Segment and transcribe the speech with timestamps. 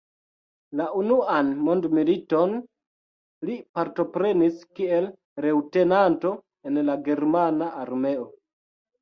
[0.77, 2.55] La Unuan Mondmiliton
[3.49, 5.11] li partoprenis kiel
[5.47, 6.33] leŭtenanto
[6.73, 8.27] en la germana armeo.